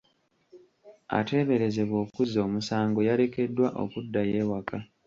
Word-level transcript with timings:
Ateeberezebwa 1.17 1.97
okuzza 2.05 2.39
omusango 2.47 2.99
yalekeddwa 3.07 3.67
okuddayo 3.83 4.33
ewaka. 4.43 4.77